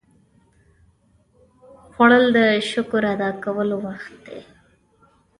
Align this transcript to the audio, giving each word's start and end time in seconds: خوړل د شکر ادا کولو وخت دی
خوړل 1.93 2.25
د 2.37 2.39
شکر 2.69 3.03
ادا 3.13 3.29
کولو 3.43 3.77
وخت 3.85 4.13
دی 4.25 4.39